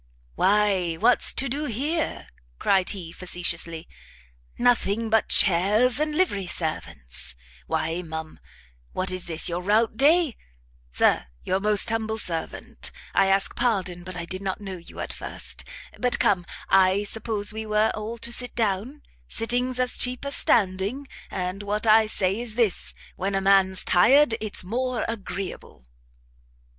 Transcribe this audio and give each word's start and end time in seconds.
"Why 0.33 0.95
what's 0.95 1.31
to 1.35 1.47
do 1.47 1.65
here?" 1.65 2.25
cried 2.57 2.89
he, 2.89 3.11
facetiously, 3.11 3.87
"nothing 4.57 5.11
but 5.11 5.29
chairs 5.29 5.99
and 5.99 6.15
livery 6.15 6.47
servants! 6.47 7.35
Why, 7.67 8.01
ma'am, 8.01 8.39
what 8.93 9.11
is 9.11 9.27
this 9.27 9.47
your 9.47 9.61
rout 9.61 9.97
day? 9.97 10.37
Sir 10.89 11.27
your 11.43 11.59
most 11.59 11.87
humble 11.91 12.17
servant. 12.17 12.89
I 13.13 13.27
ask 13.27 13.55
pardon, 13.55 14.03
but 14.03 14.17
I 14.17 14.25
did 14.25 14.41
not 14.41 14.59
know 14.59 14.77
you 14.77 14.99
at 15.01 15.13
first. 15.13 15.63
But 15.99 16.17
come, 16.17 16.47
suppose 17.05 17.53
we 17.53 17.67
were 17.67 17.91
all 17.93 18.17
to 18.21 18.33
sit 18.33 18.55
down? 18.55 19.03
Sitting's 19.27 19.79
as 19.79 19.97
cheap 19.97 20.25
as 20.25 20.35
standing, 20.35 21.07
and 21.29 21.61
what 21.61 21.85
I 21.85 22.07
say 22.07 22.39
is 22.41 22.55
this; 22.55 22.95
when 23.17 23.35
a 23.35 23.39
man's 23.41 23.83
tired, 23.85 24.33
it's 24.41 24.63
more 24.63 25.05
agreeable." 25.07 25.85